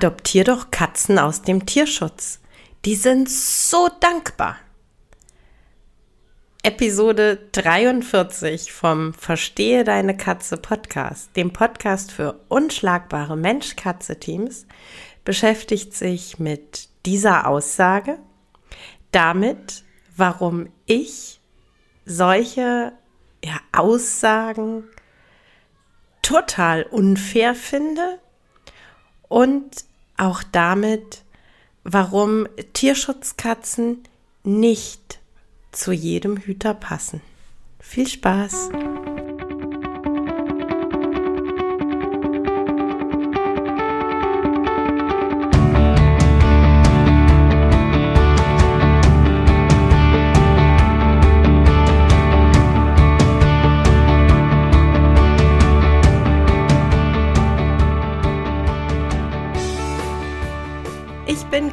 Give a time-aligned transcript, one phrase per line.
[0.00, 2.40] Adoptier doch Katzen aus dem Tierschutz.
[2.86, 4.56] Die sind so dankbar.
[6.62, 14.66] Episode 43 vom Verstehe deine Katze Podcast, dem Podcast für unschlagbare Mensch-Katze-Teams,
[15.26, 18.18] beschäftigt sich mit dieser Aussage,
[19.12, 19.84] damit,
[20.16, 21.42] warum ich
[22.06, 22.94] solche
[23.44, 24.84] ja, Aussagen
[26.22, 28.18] total unfair finde
[29.28, 29.89] und
[30.20, 31.22] auch damit,
[31.84, 34.02] warum Tierschutzkatzen
[34.44, 35.18] nicht
[35.72, 37.20] zu jedem Hüter passen.
[37.78, 38.70] Viel Spaß!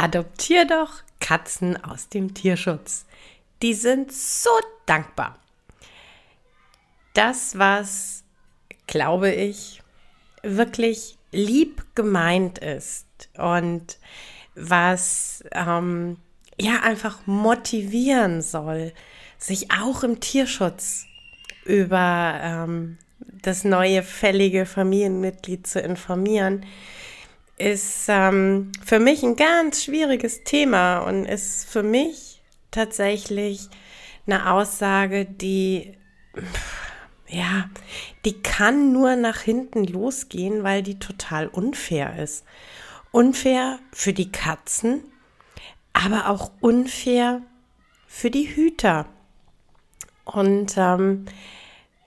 [0.00, 3.04] Adoptier doch Katzen aus dem Tierschutz.
[3.60, 4.48] Die sind so
[4.86, 5.38] dankbar.
[7.12, 8.24] Das, was,
[8.86, 9.82] glaube ich,
[10.42, 13.06] wirklich lieb gemeint ist
[13.36, 13.98] und
[14.54, 16.16] was ähm,
[16.58, 18.94] ja einfach motivieren soll,
[19.36, 21.04] sich auch im Tierschutz
[21.66, 22.96] über ähm,
[23.42, 26.64] das neue fällige Familienmitglied zu informieren,
[27.60, 33.68] ist ähm, für mich ein ganz schwieriges Thema und ist für mich tatsächlich
[34.26, 35.94] eine Aussage, die,
[37.28, 37.68] ja,
[38.24, 42.44] die kann nur nach hinten losgehen, weil die total unfair ist.
[43.12, 45.02] Unfair für die Katzen,
[45.92, 47.42] aber auch unfair
[48.06, 49.06] für die Hüter.
[50.24, 51.26] Und ähm,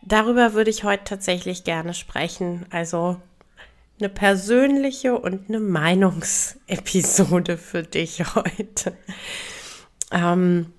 [0.01, 2.65] darüber würde ich heute tatsächlich gerne sprechen.
[2.71, 3.17] Also
[4.03, 8.97] eine persönliche und eine Meinungsepisode für dich heute.
[10.11, 10.73] Ähm,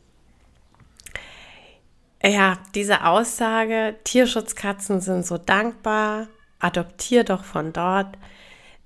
[2.22, 8.18] ja, diese Aussage, Tierschutzkatzen sind so dankbar, adoptier doch von dort,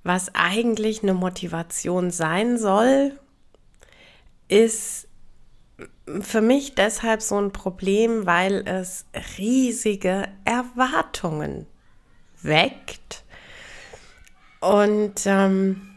[0.05, 3.19] was eigentlich eine Motivation sein soll,
[4.47, 5.09] ist
[6.21, 9.05] für mich deshalb so ein Problem, weil es
[9.37, 11.67] riesige Erwartungen
[12.41, 13.25] weckt
[14.61, 15.89] und ähm,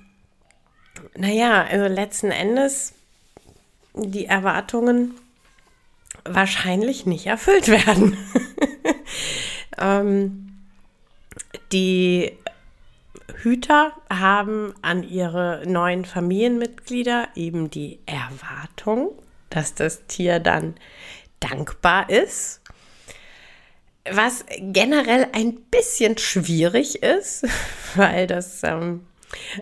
[1.15, 2.93] naja, also letzten Endes
[3.93, 5.15] die Erwartungen
[6.23, 8.17] wahrscheinlich nicht erfüllt werden.
[9.77, 10.47] ähm,
[11.71, 12.37] die
[13.41, 19.11] Hüter haben an ihre neuen Familienmitglieder eben die Erwartung,
[19.49, 20.75] dass das Tier dann
[21.39, 22.60] dankbar ist
[24.09, 27.45] was generell ein bisschen schwierig ist,
[27.95, 29.05] weil das, ähm,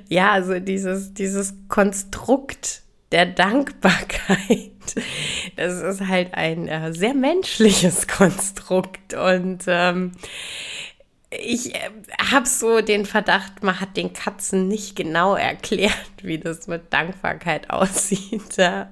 [0.08, 4.72] ja, also dieses, dieses Konstrukt der Dankbarkeit,
[5.56, 10.12] das ist halt ein äh, sehr menschliches Konstrukt und ähm,
[11.32, 11.90] ich äh,
[12.32, 17.70] habe so den Verdacht, man hat den Katzen nicht genau erklärt, wie das mit Dankbarkeit
[17.70, 18.58] aussieht.
[18.58, 18.90] Ja.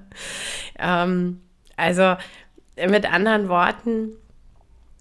[0.78, 1.40] Ähm,
[1.76, 2.16] also
[2.88, 4.12] mit anderen Worten,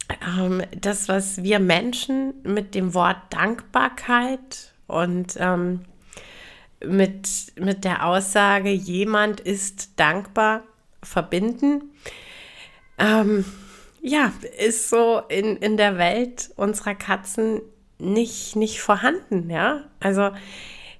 [0.10, 5.82] ähm, das, was wir Menschen mit dem Wort Dankbarkeit und ähm,
[6.84, 10.64] mit, mit der Aussage, jemand ist dankbar,
[11.04, 11.92] verbinden,
[12.98, 13.46] ähm,
[14.02, 17.62] ja, ist so in, in der Welt unserer Katzen
[18.00, 19.84] nicht, nicht vorhanden, ja.
[20.00, 20.32] Also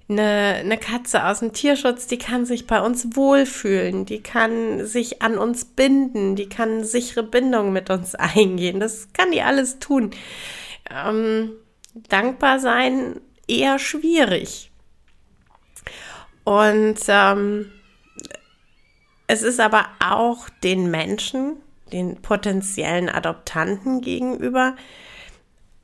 [0.10, 5.22] eine, eine Katze aus dem Tierschutz, die kann sich bei uns wohlfühlen, die kann sich
[5.22, 8.80] an uns binden, die kann sichere Bindung mit uns eingehen.
[8.80, 10.12] Das kann die alles tun.
[10.90, 11.52] Ähm,
[12.10, 14.72] dankbar sein eher schwierig.
[16.44, 17.72] Und ähm,
[19.28, 21.58] es ist aber auch den Menschen,
[21.92, 24.76] den potenziellen Adoptanten gegenüber,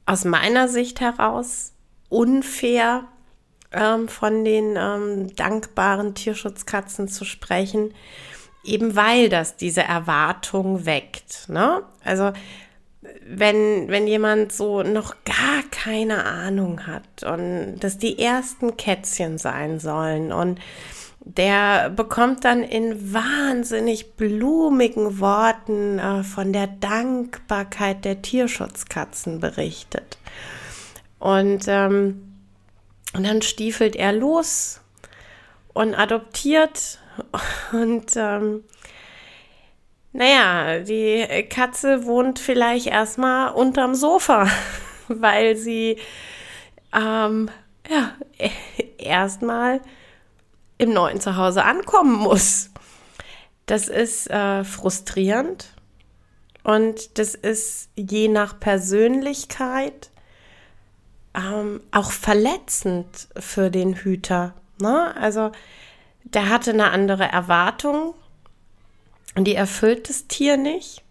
[0.06, 1.74] aus meiner Sicht heraus
[2.10, 3.08] unfair
[3.74, 7.94] ähm, von den ähm, dankbaren Tierschutzkatzen zu sprechen,
[8.64, 11.50] eben weil das diese Erwartung weckt.
[11.50, 11.84] Ne?
[12.04, 12.32] Also
[13.26, 19.80] wenn, wenn jemand so noch gar keine Ahnung hat und dass die ersten Kätzchen sein
[19.80, 20.60] sollen und
[21.26, 30.18] der bekommt dann in wahnsinnig blumigen Worten äh, von der Dankbarkeit der Tierschutzkatzen berichtet.
[31.20, 32.33] Und, ähm,
[33.14, 34.82] und dann stiefelt er los
[35.74, 37.00] und adoptiert
[37.72, 38.64] und ähm,
[40.12, 44.48] naja, die Katze wohnt vielleicht erstmal unterm Sofa,
[45.08, 45.98] weil sie
[46.94, 47.50] ähm,
[47.90, 48.14] ja,
[48.98, 49.82] erstmal
[50.78, 52.70] im neuen Zuhause ankommen muss.
[53.66, 55.74] Das ist äh, frustrierend
[56.64, 60.12] und das ist je nach Persönlichkeit
[61.36, 64.54] ähm, auch verletzend für den Hüter.
[64.80, 65.16] Ne?
[65.16, 65.52] Also
[66.24, 68.14] der hatte eine andere Erwartung
[69.36, 71.04] und die erfüllt das Tier nicht.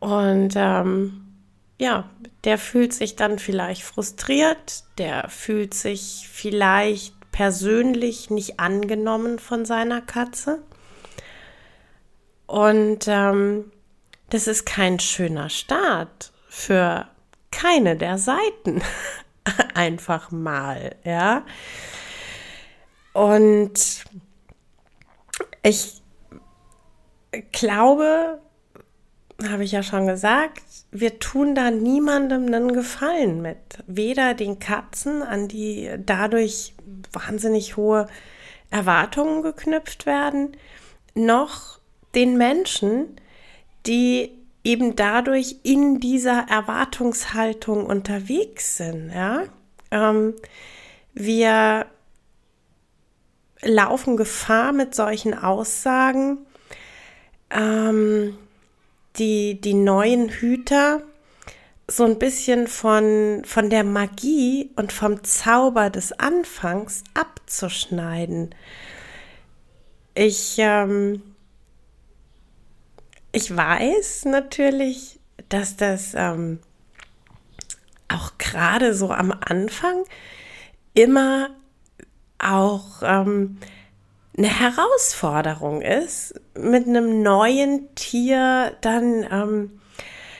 [0.00, 1.24] Und ähm,
[1.78, 2.08] ja,
[2.44, 10.00] der fühlt sich dann vielleicht frustriert, der fühlt sich vielleicht persönlich nicht angenommen von seiner
[10.00, 10.62] Katze.
[12.46, 13.70] Und ähm,
[14.30, 17.06] das ist kein schöner Start für
[17.50, 18.82] keine der Seiten.
[19.74, 21.44] Einfach mal, ja.
[23.12, 24.04] Und
[25.62, 26.02] ich
[27.52, 28.40] glaube,
[29.46, 33.58] habe ich ja schon gesagt, wir tun da niemandem einen Gefallen mit.
[33.86, 36.74] Weder den Katzen, an die dadurch
[37.12, 38.06] wahnsinnig hohe
[38.70, 40.56] Erwartungen geknüpft werden,
[41.14, 41.78] noch
[42.14, 43.16] den Menschen,
[43.86, 44.37] die
[44.68, 49.10] eben dadurch in dieser Erwartungshaltung unterwegs sind.
[49.10, 49.44] Ja?
[49.90, 50.34] Ähm,
[51.14, 51.86] wir
[53.62, 56.36] laufen Gefahr mit solchen Aussagen,
[57.48, 58.36] ähm,
[59.16, 61.02] die, die neuen Hüter
[61.90, 68.54] so ein bisschen von, von der Magie und vom Zauber des Anfangs abzuschneiden.
[70.14, 71.22] Ich, ähm,
[73.32, 76.60] ich weiß natürlich, dass das ähm,
[78.08, 80.04] auch gerade so am Anfang
[80.94, 81.50] immer
[82.38, 83.58] auch ähm,
[84.36, 89.80] eine Herausforderung ist, mit einem neuen Tier dann ähm,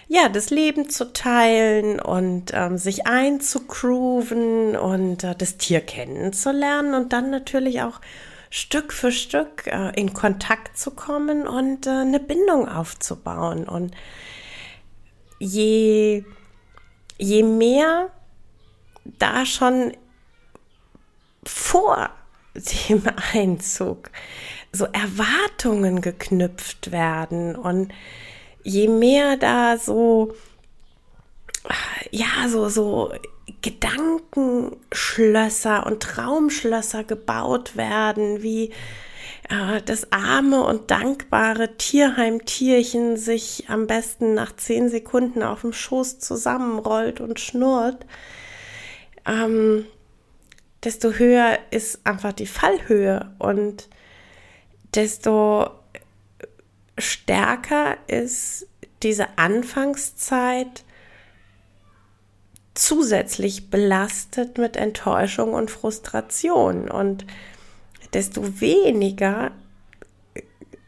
[0.06, 7.12] ja das Leben zu teilen und ähm, sich einzugrooven und äh, das Tier kennenzulernen und
[7.12, 8.00] dann natürlich auch
[8.50, 13.68] Stück für Stück äh, in Kontakt zu kommen und äh, eine Bindung aufzubauen.
[13.68, 13.94] Und
[15.38, 16.24] je,
[17.18, 18.10] je mehr
[19.04, 19.92] da schon
[21.44, 22.10] vor
[22.88, 23.02] dem
[23.32, 24.10] Einzug
[24.72, 27.92] so Erwartungen geknüpft werden und
[28.62, 30.34] je mehr da so
[32.10, 33.12] ja so so
[33.62, 38.72] Gedankenschlösser und Traumschlösser gebaut werden, wie
[39.48, 46.18] äh, das arme und dankbare Tierheimtierchen sich am besten nach zehn Sekunden auf dem Schoß
[46.18, 48.06] zusammenrollt und schnurrt.
[49.26, 49.86] Ähm,
[50.84, 53.88] desto höher ist einfach die Fallhöhe und
[54.94, 55.70] desto
[56.96, 58.66] stärker ist
[59.02, 60.84] diese Anfangszeit
[62.79, 67.27] zusätzlich belastet mit Enttäuschung und Frustration und
[68.15, 69.51] desto weniger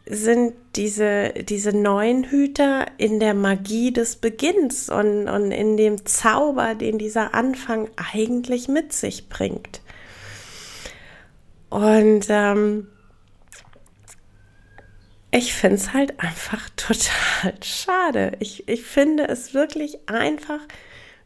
[0.07, 6.75] sind diese, diese neuen Hüter in der Magie des Beginns und, und in dem Zauber,
[6.75, 9.81] den dieser Anfang eigentlich mit sich bringt.
[11.71, 12.89] Und ähm,
[15.31, 18.33] ich finde es halt einfach total schade.
[18.41, 20.61] Ich, ich finde es wirklich einfach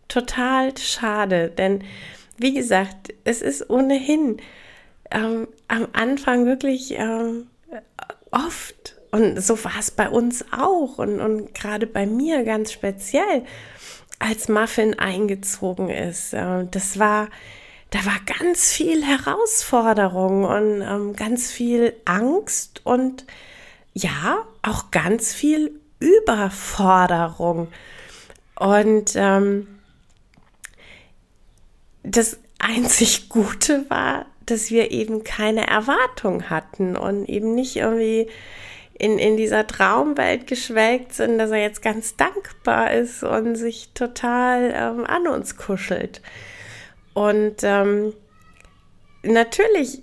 [0.09, 1.85] total schade, denn
[2.37, 4.39] wie gesagt, es ist ohnehin
[5.11, 7.47] ähm, am Anfang wirklich ähm,
[8.31, 13.45] oft, und so war es bei uns auch und, und gerade bei mir ganz speziell,
[14.19, 16.33] als Muffin eingezogen ist.
[16.33, 17.29] Äh, das war,
[17.91, 23.25] da war ganz viel Herausforderung und ähm, ganz viel Angst und
[23.93, 27.69] ja, auch ganz viel Überforderung.
[28.57, 29.74] Und ähm,
[32.05, 38.29] das einzig Gute war, dass wir eben keine Erwartung hatten und eben nicht irgendwie
[38.97, 44.73] in, in dieser Traumwelt geschwelgt sind, dass er jetzt ganz dankbar ist und sich total
[44.75, 46.21] ähm, an uns kuschelt.
[47.13, 48.13] Und ähm,
[49.23, 50.03] natürlich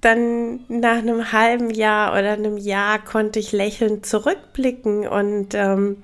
[0.00, 6.02] dann nach einem halben Jahr oder einem Jahr konnte ich lächelnd zurückblicken und ähm,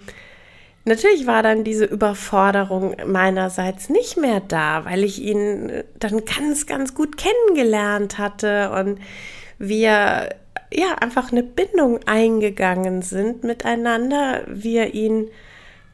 [0.86, 6.94] natürlich war dann diese Überforderung meinerseits nicht mehr da, weil ich ihn dann ganz, ganz
[6.94, 9.00] gut kennengelernt hatte und
[9.58, 10.30] wir
[10.72, 15.28] ja einfach eine Bindung eingegangen sind miteinander, wir ihn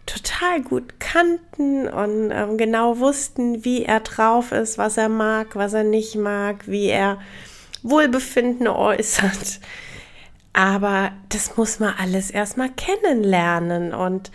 [0.06, 5.72] total gut kannten und ähm, genau wussten, wie er drauf ist, was er mag, was
[5.74, 7.18] er nicht mag, wie er
[7.82, 9.60] Wohlbefinden äußert.
[10.52, 14.30] Aber das muss man alles erstmal kennenlernen und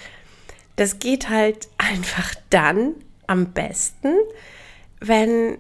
[0.77, 2.95] das geht halt einfach dann
[3.27, 4.13] am besten,
[4.99, 5.57] wenn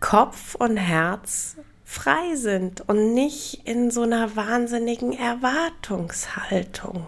[0.00, 7.06] Kopf und Herz frei sind und nicht in so einer wahnsinnigen Erwartungshaltung.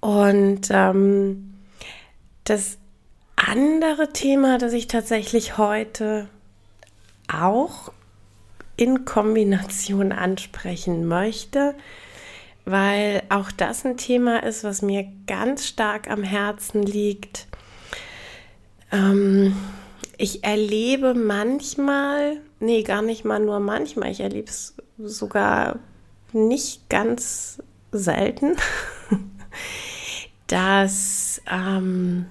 [0.00, 1.54] Und ähm,
[2.44, 2.78] das
[3.36, 6.28] andere Thema, das ich tatsächlich heute
[7.32, 7.92] auch
[8.76, 11.74] in Kombination ansprechen möchte,
[12.64, 17.46] weil auch das ein Thema ist, was mir ganz stark am Herzen liegt.
[18.90, 19.54] Ähm,
[20.16, 25.80] ich erlebe manchmal, nee, gar nicht mal nur manchmal, ich erlebe es sogar
[26.32, 28.56] nicht ganz selten,
[30.46, 32.26] dass ähm,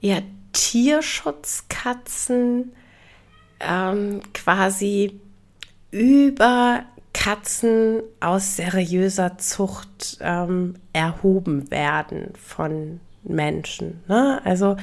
[0.00, 0.18] ja,
[0.52, 2.72] Tierschutzkatzen
[3.60, 5.20] ähm, quasi
[5.90, 14.02] über Katzen aus seriöser Zucht ähm, erhoben werden von Menschen.
[14.06, 14.42] Ne?
[14.44, 14.76] Also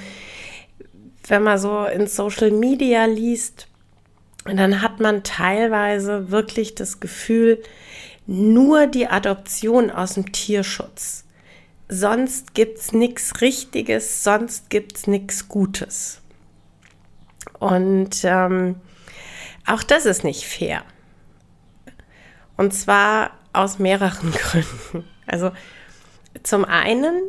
[1.27, 3.67] wenn man so in Social Media liest,
[4.45, 7.61] dann hat man teilweise wirklich das Gefühl,
[8.25, 11.25] nur die Adoption aus dem Tierschutz
[11.91, 16.21] sonst gibt es nichts Richtiges, sonst gibt es nichts Gutes.
[17.59, 18.75] Und ähm,
[19.67, 20.83] auch das ist nicht fair.
[22.61, 25.09] Und zwar aus mehreren Gründen.
[25.25, 25.51] Also
[26.43, 27.23] zum einen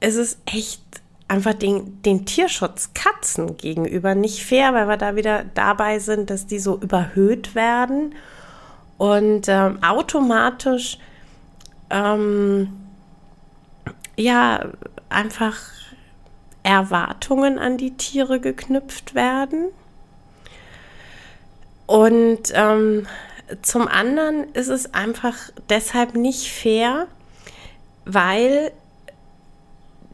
[0.00, 0.82] ist es echt
[1.28, 6.48] einfach den, den Tierschutz Katzen gegenüber nicht fair, weil wir da wieder dabei sind, dass
[6.48, 8.16] die so überhöht werden
[8.98, 10.98] und ähm, automatisch
[11.88, 12.72] ähm,
[14.16, 14.66] ja
[15.10, 15.60] einfach
[16.64, 19.66] Erwartungen an die Tiere geknüpft werden.
[21.86, 23.06] Und ähm,
[23.62, 25.36] zum anderen ist es einfach
[25.68, 27.06] deshalb nicht fair,
[28.04, 28.72] weil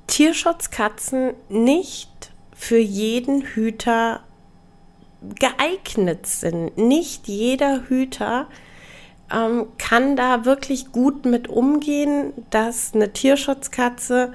[0.08, 4.20] Tierschutzkatzen nicht für jeden Hüter
[5.38, 6.76] geeignet sind.
[6.76, 8.46] Nicht jeder Hüter
[9.32, 14.32] ähm, kann da wirklich gut mit umgehen, dass eine Tierschutzkatze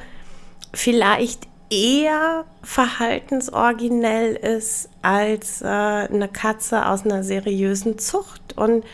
[0.74, 8.58] vielleicht eher verhaltensoriginell ist als äh, eine Katze aus einer seriösen Zucht.
[8.58, 8.86] Und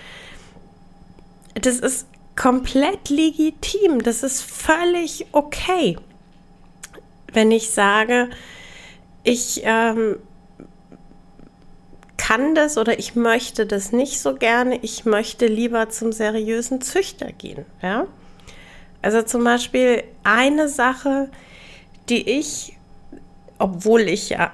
[1.55, 4.01] das ist komplett legitim.
[4.01, 5.97] Das ist völlig okay.
[7.31, 8.29] Wenn ich sage,
[9.23, 10.15] ich ähm,
[12.17, 14.79] kann das oder ich möchte das nicht so gerne.
[14.81, 17.65] Ich möchte lieber zum seriösen Züchter gehen.
[17.81, 18.07] Ja?
[19.01, 21.29] Also zum Beispiel eine Sache,
[22.09, 22.77] die ich,
[23.57, 24.51] obwohl ich ja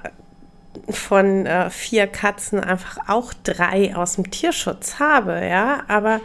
[0.90, 6.20] von äh, vier Katzen einfach auch drei aus dem Tierschutz habe, ja, aber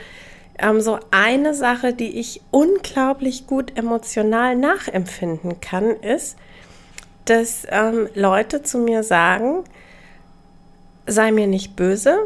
[0.60, 6.38] ähm, so eine Sache, die ich unglaublich gut emotional nachempfinden kann, ist,
[7.26, 9.64] dass ähm, Leute zu mir sagen,
[11.08, 12.18] sei mir nicht böse,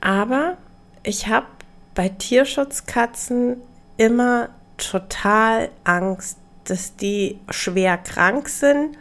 [0.00, 0.56] aber
[1.02, 1.46] ich habe
[1.94, 3.56] bei Tierschutzkatzen
[3.96, 8.96] immer total Angst, dass die schwer krank sind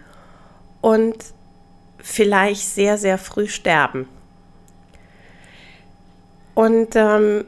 [0.82, 1.16] und
[1.98, 4.08] vielleicht sehr, sehr früh sterben.
[6.56, 7.46] Und ähm,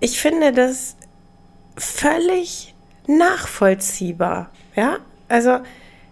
[0.00, 0.96] ich finde das
[1.76, 2.74] völlig
[3.06, 4.50] nachvollziehbar.
[4.76, 5.58] Ja, also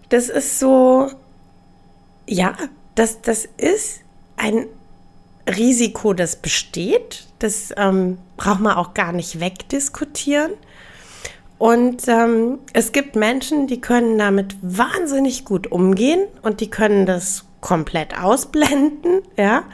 [0.08, 1.10] das ist so,
[2.26, 2.56] ja,
[2.94, 4.00] das, das ist
[4.36, 4.66] ein
[5.48, 7.26] Risiko, das besteht.
[7.38, 10.52] Das ähm, braucht man auch gar nicht wegdiskutieren.
[11.58, 17.44] Und ähm, es gibt Menschen, die können damit wahnsinnig gut umgehen und die können das
[17.60, 19.64] komplett ausblenden, ja.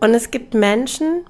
[0.00, 1.24] Und es gibt Menschen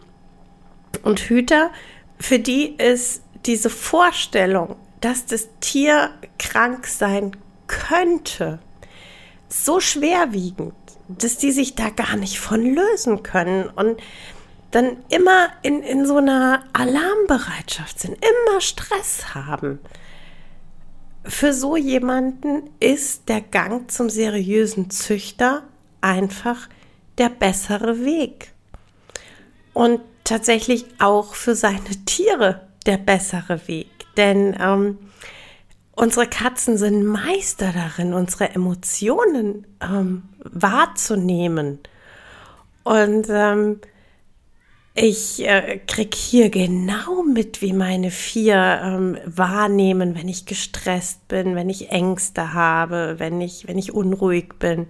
[1.02, 1.71] und Hüter,
[2.19, 7.37] für die ist diese Vorstellung, dass das Tier krank sein
[7.67, 8.61] könnte,
[9.49, 10.75] so schwerwiegend,
[11.09, 14.00] dass die sich da gar nicht von lösen können und
[14.73, 19.79] dann immer in, in so einer Alarmbereitschaft sind, immer Stress haben.
[21.25, 25.62] Für so jemanden ist der Gang zum seriösen Züchter
[26.00, 26.69] einfach
[27.19, 28.50] der bessere Weg.
[29.75, 33.88] Und tatsächlich auch für seine Tiere der bessere Weg.
[34.17, 34.99] Denn ähm,
[35.95, 41.79] unsere Katzen sind Meister darin, unsere Emotionen ähm, wahrzunehmen.
[42.85, 43.81] Und ähm,
[44.94, 51.56] ich äh, krieg hier genau mit, wie meine vier ähm, wahrnehmen, wenn ich gestresst bin,
[51.56, 54.88] wenn ich Ängste habe, wenn ich, wenn ich unruhig bin.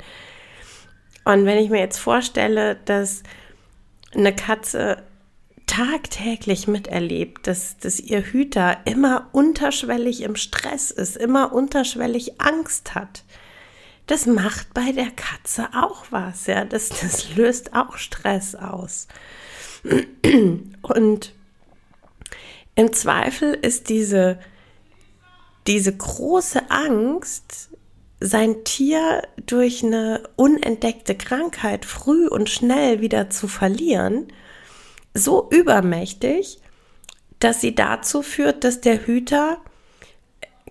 [1.24, 3.22] Und wenn ich mir jetzt vorstelle, dass
[4.12, 5.04] eine Katze
[5.66, 13.22] tagtäglich miterlebt, dass, dass ihr Hüter immer unterschwellig im Stress ist, immer unterschwellig Angst hat,
[14.06, 19.06] das macht bei der Katze auch was, ja, das, das löst auch Stress aus.
[20.82, 21.32] Und
[22.74, 24.38] im Zweifel ist diese,
[25.66, 27.70] diese große Angst,
[28.20, 34.28] sein Tier durch eine unentdeckte Krankheit früh und schnell wieder zu verlieren,
[35.12, 36.60] so übermächtig,
[37.40, 39.58] dass sie dazu führt, dass der Hüter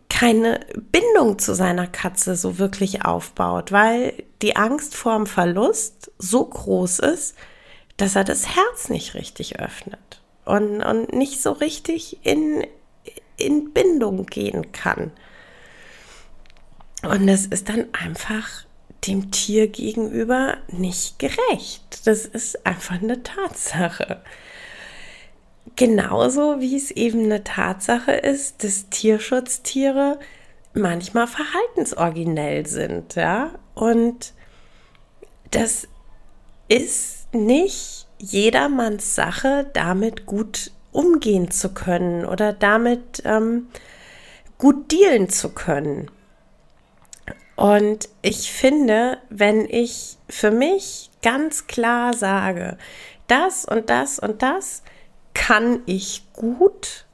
[0.09, 6.99] keine Bindung zu seiner Katze so wirklich aufbaut, weil die Angst vorm Verlust so groß
[6.99, 7.35] ist,
[8.01, 12.65] dass er das Herz nicht richtig öffnet und, und nicht so richtig in,
[13.37, 15.11] in Bindung gehen kann.
[17.03, 18.65] Und es ist dann einfach
[19.05, 22.07] dem Tier gegenüber nicht gerecht.
[22.07, 24.23] Das ist einfach eine Tatsache.
[25.75, 30.19] Genauso wie es eben eine Tatsache ist, dass Tierschutztiere
[30.73, 33.51] manchmal verhaltensoriginell sind, ja.
[33.75, 34.33] Und
[35.51, 35.87] das
[36.67, 43.67] ist nicht jedermanns Sache, damit gut umgehen zu können oder damit ähm,
[44.57, 46.11] gut dealen zu können.
[47.55, 52.77] Und ich finde, wenn ich für mich ganz klar sage,
[53.27, 54.83] das und das und das
[55.33, 57.05] kann ich gut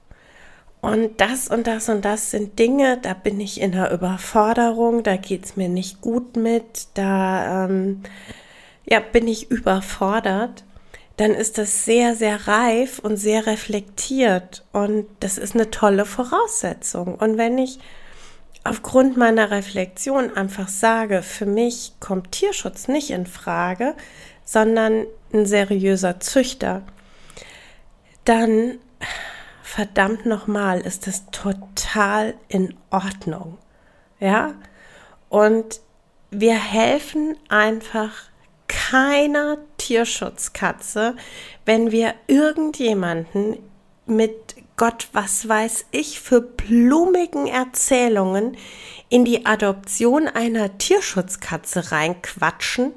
[0.81, 5.17] und das und das und das sind Dinge, da bin ich in der Überforderung, da
[5.17, 8.03] geht es mir nicht gut mit, da ähm,
[8.89, 10.63] ja, bin ich überfordert,
[11.17, 17.15] dann ist das sehr, sehr reif und sehr reflektiert und das ist eine tolle Voraussetzung.
[17.15, 17.79] Und wenn ich
[18.63, 23.95] aufgrund meiner Reflexion einfach sage, für mich kommt Tierschutz nicht in Frage,
[24.43, 26.83] sondern ein seriöser Züchter,
[28.25, 28.77] dann
[29.63, 33.57] verdammt nochmal ist das total in Ordnung.
[34.19, 34.53] Ja?
[35.29, 35.81] Und
[36.29, 38.13] wir helfen einfach
[38.89, 41.15] keiner Tierschutzkatze,
[41.65, 43.57] wenn wir irgendjemanden
[44.05, 48.55] mit Gott, was weiß ich, für blumigen Erzählungen
[49.09, 52.93] in die Adoption einer Tierschutzkatze reinquatschen,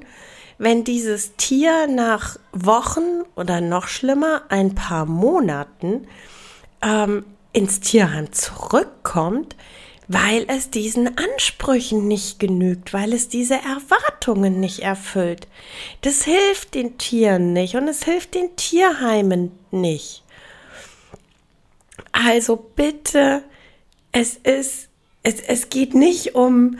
[0.57, 6.07] wenn dieses Tier nach Wochen oder noch schlimmer ein paar Monaten
[6.81, 9.55] ähm, ins Tierheim zurückkommt,
[10.13, 15.47] weil es diesen Ansprüchen nicht genügt, weil es diese Erwartungen nicht erfüllt.
[16.01, 20.23] Das hilft den Tieren nicht und es hilft den Tierheimen nicht.
[22.11, 23.43] Also bitte,
[24.11, 24.89] es ist,
[25.23, 26.77] es, es geht nicht um,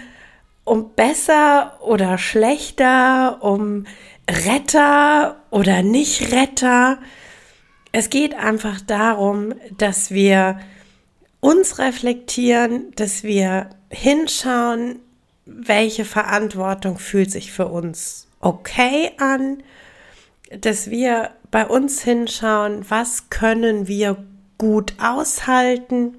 [0.65, 3.85] um besser oder schlechter, um
[4.29, 6.99] Retter oder nicht Retter.
[7.93, 10.59] Es geht einfach darum, dass wir
[11.41, 14.99] uns reflektieren, dass wir hinschauen,
[15.45, 19.61] welche Verantwortung fühlt sich für uns okay an,
[20.57, 24.23] dass wir bei uns hinschauen, was können wir
[24.57, 26.17] gut aushalten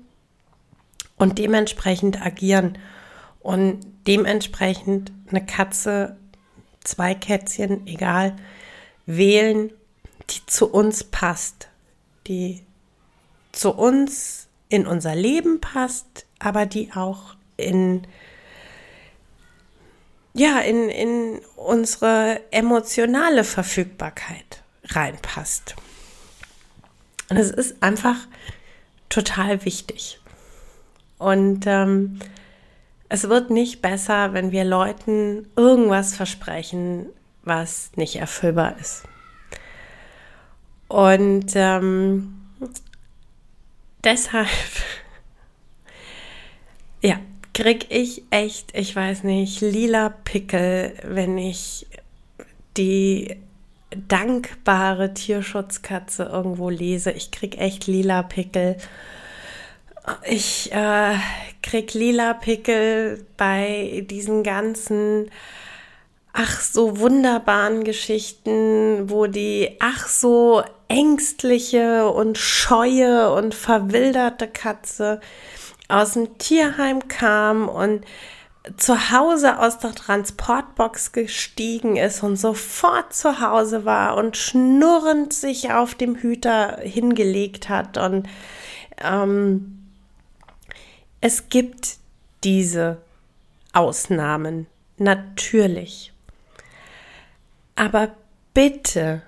[1.17, 2.77] und dementsprechend agieren.
[3.41, 6.17] Und dementsprechend eine Katze,
[6.85, 8.37] zwei Kätzchen, egal,
[9.07, 9.73] wählen,
[10.31, 11.69] die zu uns passt,
[12.27, 12.63] die
[13.53, 18.07] zu uns in unser Leben passt, aber die auch in
[20.33, 25.77] ja, in, in unsere emotionale Verfügbarkeit reinpasst.
[27.29, 28.17] Und es ist einfach
[29.11, 30.21] total wichtig.
[31.19, 32.19] Und ähm,
[33.11, 37.11] es wird nicht besser, wenn wir Leuten irgendwas versprechen,
[37.43, 39.03] was nicht erfüllbar ist.
[40.89, 42.42] Und ähm,
[44.05, 44.49] deshalb,
[47.03, 47.19] ja,
[47.55, 51.87] krieg ich echt, ich weiß nicht, lila Pickel, wenn ich
[52.77, 53.37] die
[54.09, 57.11] dankbare Tierschutzkatze irgendwo lese.
[57.13, 58.77] Ich krieg echt lila Pickel.
[60.25, 61.15] Ich äh,
[61.63, 65.31] krieg lila Pickel bei diesen ganzen
[66.33, 70.63] ach so wunderbaren Geschichten, wo die ach so
[70.93, 75.21] ängstliche und scheue und verwilderte Katze
[75.89, 78.05] aus dem Tierheim kam und
[78.77, 85.73] zu Hause aus der Transportbox gestiegen ist und sofort zu Hause war und schnurrend sich
[85.73, 87.99] auf dem Hüter hingelegt hat.
[87.99, 88.29] Und
[89.03, 89.89] ähm,
[91.21, 91.97] es gibt
[92.45, 92.99] diese
[93.73, 94.67] Ausnahmen,
[94.99, 96.13] natürlich.
[97.75, 98.11] Aber
[98.55, 99.23] bitte,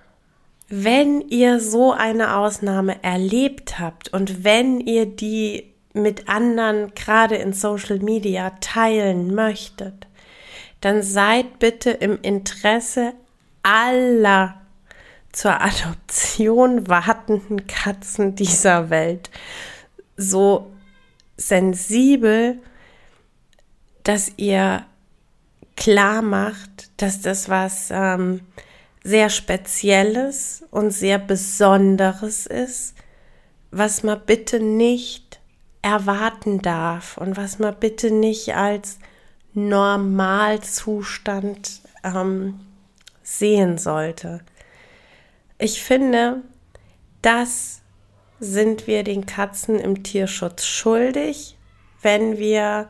[0.68, 7.52] wenn ihr so eine Ausnahme erlebt habt und wenn ihr die mit anderen, gerade in
[7.52, 10.06] Social Media, teilen möchtet,
[10.80, 13.12] dann seid bitte im Interesse
[13.62, 14.60] aller
[15.32, 19.30] zur Adoption wartenden Katzen dieser Welt
[20.16, 20.70] so
[21.36, 22.60] sensibel,
[24.04, 24.84] dass ihr
[25.76, 28.40] klar macht, dass das was ähm,
[29.04, 32.94] sehr Spezielles und sehr Besonderes ist,
[33.70, 35.40] was man bitte nicht
[35.82, 38.98] erwarten darf und was man bitte nicht als
[39.52, 42.60] Normalzustand ähm,
[43.22, 44.40] sehen sollte.
[45.58, 46.40] Ich finde,
[47.20, 47.82] das
[48.40, 51.58] sind wir den Katzen im Tierschutz schuldig,
[52.00, 52.88] wenn wir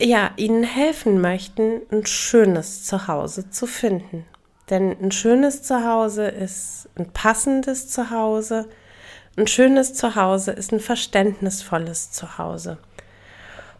[0.00, 4.24] ja, ihnen helfen möchten, ein schönes Zuhause zu finden.
[4.70, 8.68] Denn ein schönes Zuhause ist ein passendes Zuhause
[9.36, 12.76] ein schönes Zuhause ist ein verständnisvolles Zuhause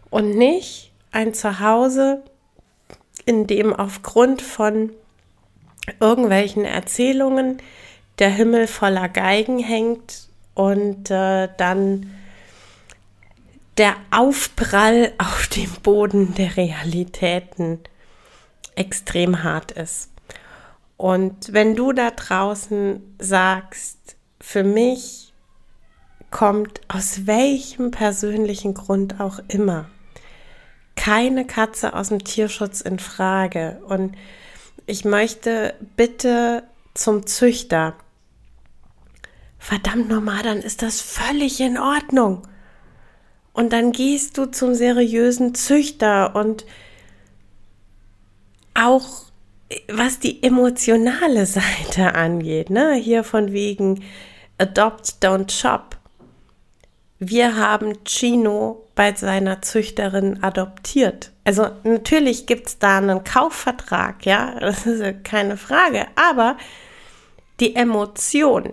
[0.08, 2.22] und nicht ein Zuhause,
[3.26, 4.92] in dem aufgrund von
[6.00, 7.58] irgendwelchen Erzählungen
[8.18, 12.10] der Himmel voller Geigen hängt und äh, dann
[13.78, 17.80] der Aufprall auf dem Boden der Realitäten
[18.74, 20.10] extrem hart ist.
[20.96, 25.32] Und wenn du da draußen sagst, für mich
[26.30, 29.86] kommt aus welchem persönlichen Grund auch immer
[30.96, 33.80] keine Katze aus dem Tierschutz in Frage.
[33.86, 34.14] Und
[34.86, 36.62] ich möchte bitte
[36.94, 37.94] zum Züchter.
[39.58, 42.46] Verdammt normal, dann ist das völlig in Ordnung.
[43.52, 46.64] Und dann gehst du zum seriösen Züchter und
[48.74, 49.06] auch
[49.88, 54.04] was die emotionale Seite angeht, ne, hier von wegen
[54.58, 55.96] Adopt, don't shop.
[57.18, 61.30] Wir haben Chino bei seiner Züchterin adoptiert.
[61.44, 66.56] Also natürlich gibt es da einen Kaufvertrag, ja, das ist keine Frage, aber
[67.60, 68.72] die Emotion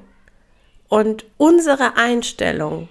[0.88, 2.90] und unsere Einstellung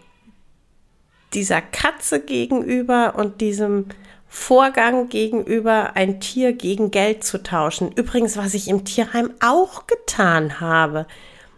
[1.34, 3.86] dieser Katze gegenüber und diesem
[4.28, 7.92] Vorgang gegenüber ein Tier gegen Geld zu tauschen.
[7.92, 11.06] Übrigens, was ich im Tierheim auch getan habe.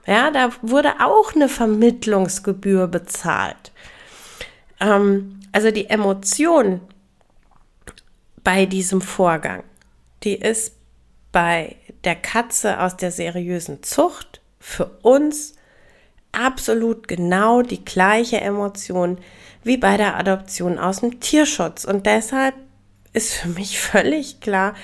[0.07, 3.73] Ja, da wurde auch eine Vermittlungsgebühr bezahlt.
[4.81, 6.81] Ähm, also die Emotion
[8.43, 9.65] bei diesem Vorgang,
[10.23, 10.75] die ist
[11.33, 15.55] bei der Katze aus der seriösen Zucht für uns
[16.33, 19.19] absolut genau die gleiche Emotion
[19.63, 21.85] wie bei der Adoption aus dem Tierschutz.
[21.85, 22.55] Und deshalb
[23.13, 24.75] ist für mich völlig klar,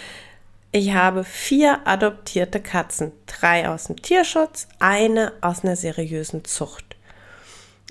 [0.73, 6.97] ich habe vier adoptierte Katzen, drei aus dem Tierschutz, eine aus einer seriösen Zucht.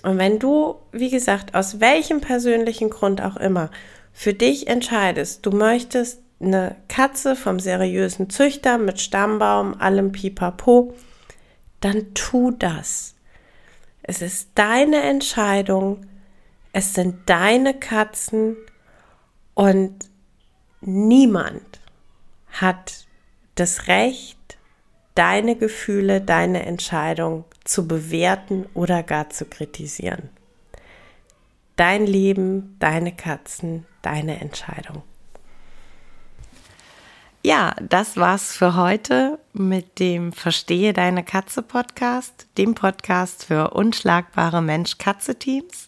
[0.03, 3.71] Und wenn du, wie gesagt, aus welchem persönlichen Grund auch immer,
[4.13, 10.93] für dich entscheidest, du möchtest eine Katze vom seriösen Züchter mit Stammbaum, allem Pipapo,
[11.81, 13.15] dann tu das.
[14.03, 16.05] Es ist deine Entscheidung,
[16.75, 18.57] es sind deine Katzen
[19.53, 19.97] und
[20.81, 21.79] niemand
[22.51, 23.05] hat
[23.55, 24.57] das Recht,
[25.13, 30.27] deine Gefühle, deine Entscheidung zu bewerten oder gar zu kritisieren.
[31.77, 35.03] Dein Leben, deine Katzen, deine Entscheidung.
[37.41, 44.61] Ja, das war's für heute mit dem Verstehe deine Katze Podcast, dem Podcast für unschlagbare
[44.61, 45.87] Mensch-Katze-Teams.